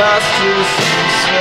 [0.00, 1.39] just to seem